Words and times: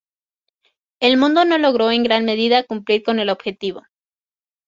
El 0.99 1.17
mundo 1.17 1.45
no 1.45 1.59
logró 1.59 1.91
en 1.91 2.01
gran 2.01 2.25
medida 2.25 2.63
cumplir 2.63 3.03
con 3.03 3.19
el 3.19 3.29
objetivo. 3.29 3.83